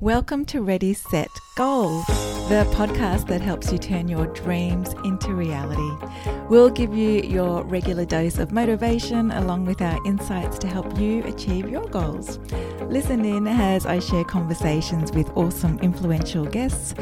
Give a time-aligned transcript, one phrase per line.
[0.00, 2.02] Welcome to Ready, Set, Goal,
[2.48, 6.06] the podcast that helps you turn your dreams into reality.
[6.48, 11.24] We'll give you your regular dose of motivation along with our insights to help you
[11.24, 12.38] achieve your goals.
[12.82, 16.94] Listen in as I share conversations with awesome, influential guests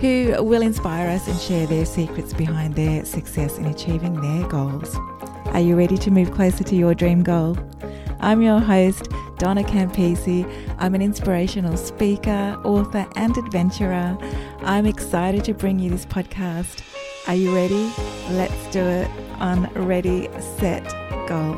[0.00, 4.96] who will inspire us and share their secrets behind their success in achieving their goals.
[5.48, 7.58] Are you ready to move closer to your dream goal?
[8.20, 9.06] I'm your host,
[9.38, 10.44] Donna Campisi.
[10.78, 14.18] I'm an inspirational speaker, author, and adventurer.
[14.62, 16.82] I'm excited to bring you this podcast.
[17.28, 17.92] Are you ready?
[18.30, 20.28] Let's do it on Ready,
[20.58, 20.84] Set,
[21.28, 21.54] Goal.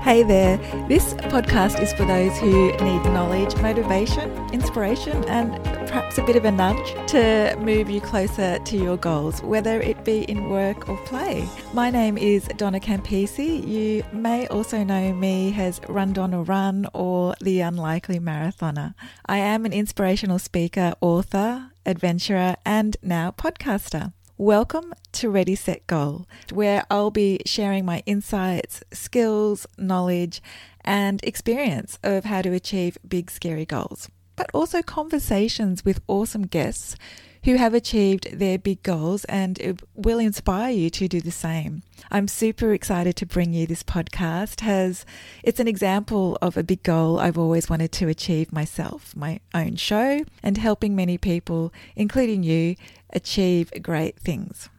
[0.00, 0.56] Hey there,
[0.88, 6.44] this podcast is for those who need knowledge, motivation, inspiration, and perhaps a bit of
[6.44, 10.96] a nudge to move you closer to your goals, whether it be in work or
[10.98, 11.48] play.
[11.72, 13.66] My name is Donna Campisi.
[13.66, 18.94] You may also know me as Run Donna Run or the Unlikely Marathoner.
[19.26, 24.12] I am an inspirational speaker, author, adventurer, and now podcaster.
[24.38, 30.40] Welcome to Ready Set Goal, where I'll be sharing my insights, skills, knowledge,
[30.82, 34.08] and experience of how to achieve big, scary goals,
[34.40, 36.96] but also conversations with awesome guests
[37.44, 41.82] who have achieved their big goals and it will inspire you to do the same.
[42.10, 45.04] I'm super excited to bring you this podcast as
[45.42, 49.76] it's an example of a big goal I've always wanted to achieve myself, my own
[49.76, 52.76] show and helping many people, including you,
[53.10, 54.70] achieve great things.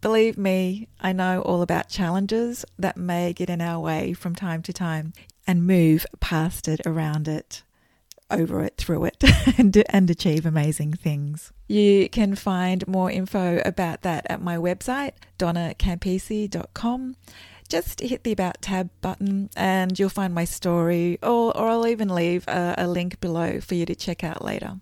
[0.00, 4.62] Believe me, I know all about challenges that may get in our way from time
[4.62, 5.12] to time
[5.46, 7.62] and move past it, around it
[8.32, 9.22] over it, through it,
[9.58, 11.52] and, and achieve amazing things.
[11.68, 17.16] You can find more info about that at my website, donnacampisi.com.
[17.68, 22.14] Just hit the About tab button and you'll find my story, or, or I'll even
[22.14, 24.78] leave a, a link below for you to check out later.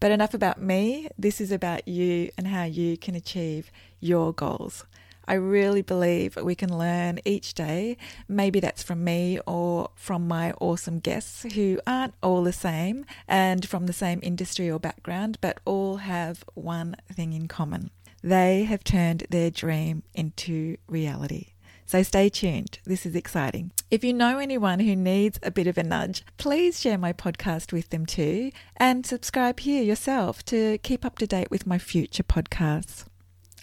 [0.00, 1.08] But enough about me.
[1.18, 4.86] This is about you and how you can achieve your goals.
[5.30, 7.96] I really believe we can learn each day.
[8.26, 13.64] Maybe that's from me or from my awesome guests who aren't all the same and
[13.68, 17.92] from the same industry or background, but all have one thing in common.
[18.24, 21.52] They have turned their dream into reality.
[21.86, 22.80] So stay tuned.
[22.84, 23.70] This is exciting.
[23.88, 27.72] If you know anyone who needs a bit of a nudge, please share my podcast
[27.72, 32.24] with them too and subscribe here yourself to keep up to date with my future
[32.24, 33.04] podcasts.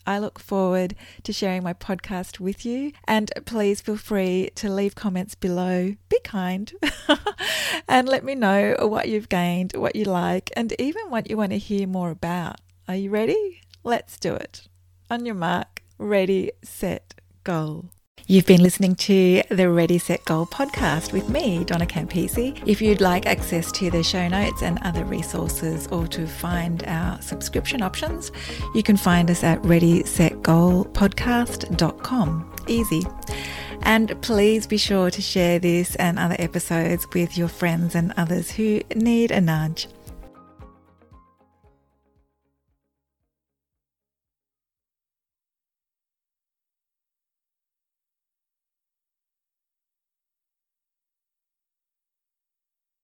[0.07, 2.93] I look forward to sharing my podcast with you.
[3.07, 5.95] And please feel free to leave comments below.
[6.09, 6.71] Be kind
[7.87, 11.51] and let me know what you've gained, what you like, and even what you want
[11.51, 12.61] to hear more about.
[12.87, 13.61] Are you ready?
[13.83, 14.67] Let's do it.
[15.09, 17.13] On your mark, ready, set,
[17.43, 17.91] goal.
[18.25, 22.61] You've been listening to the Ready Set Goal podcast with me, Donna Campisi.
[22.67, 27.21] If you'd like access to the show notes and other resources or to find our
[27.21, 28.33] subscription options,
[28.75, 32.55] you can find us at readysetgoalpodcast.com.
[32.67, 33.03] Easy.
[33.83, 38.51] And please be sure to share this and other episodes with your friends and others
[38.51, 39.87] who need a nudge.